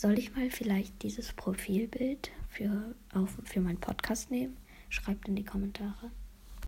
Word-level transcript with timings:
Soll 0.00 0.18
ich 0.18 0.34
mal 0.34 0.48
vielleicht 0.50 1.02
dieses 1.02 1.34
Profilbild 1.34 2.30
für, 2.48 2.94
auf, 3.12 3.36
für 3.44 3.60
meinen 3.60 3.80
Podcast 3.80 4.30
nehmen? 4.30 4.56
Schreibt 4.88 5.28
in 5.28 5.36
die 5.36 5.44
Kommentare. 5.44 6.10